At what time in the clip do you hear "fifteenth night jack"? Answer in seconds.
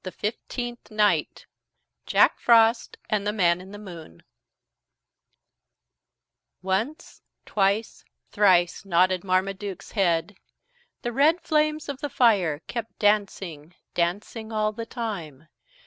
0.03-2.39